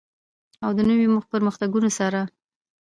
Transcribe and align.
او 0.63 0.71
د 0.77 0.79
نویو 0.89 1.13
پرمختګونو 1.31 1.89
سره. 1.99 2.19